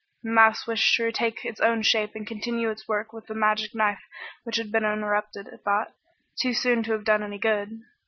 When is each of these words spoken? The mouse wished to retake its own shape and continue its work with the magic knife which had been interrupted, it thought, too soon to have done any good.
The 0.23 0.31
mouse 0.31 0.65
wished 0.65 0.95
to 0.95 1.03
retake 1.03 1.45
its 1.45 1.59
own 1.61 1.83
shape 1.83 2.15
and 2.15 2.25
continue 2.25 2.71
its 2.71 2.87
work 2.87 3.13
with 3.13 3.27
the 3.27 3.35
magic 3.35 3.75
knife 3.75 4.01
which 4.43 4.55
had 4.55 4.71
been 4.71 4.83
interrupted, 4.83 5.45
it 5.49 5.61
thought, 5.63 5.93
too 6.41 6.55
soon 6.55 6.81
to 6.85 6.93
have 6.93 7.03
done 7.05 7.21
any 7.21 7.37
good. 7.37 7.81